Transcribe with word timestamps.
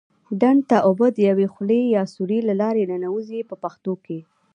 ډنډ 0.39 0.61
ته 0.69 0.77
اوبه 0.87 1.07
د 1.13 1.17
یوې 1.29 1.47
خولې 1.53 1.79
یا 1.95 2.03
سوري 2.13 2.39
له 2.49 2.53
لارې 2.61 2.87
ننوزي 2.91 3.39
په 3.49 3.55
پښتو 3.63 3.93
کې. 4.05 4.19